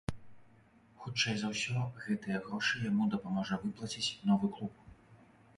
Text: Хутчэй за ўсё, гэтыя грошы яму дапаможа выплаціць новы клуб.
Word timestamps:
Хутчэй 1.01 1.35
за 1.41 1.51
ўсё, 1.51 1.83
гэтыя 2.05 2.37
грошы 2.47 2.75
яму 2.89 3.03
дапаможа 3.13 3.55
выплаціць 3.67 4.15
новы 4.31 4.45
клуб. 4.57 4.73